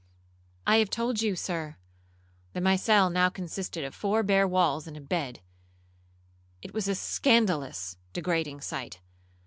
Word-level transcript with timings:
'I 0.65 0.77
have 0.77 0.89
told 0.89 1.21
you, 1.21 1.35
Sir, 1.35 1.75
that 2.53 2.63
my 2.63 2.75
cell 2.75 3.11
now 3.11 3.29
consisted 3.29 3.83
of 3.83 3.93
four 3.93 4.23
bare 4.23 4.47
walls 4.47 4.87
and 4.87 4.97
a 4.97 4.99
bed;—it 4.99 5.43
was 6.73 6.87
a 6.87 6.95
scandalous, 6.95 7.97
degrading 8.11 8.61
sight. 8.61 8.99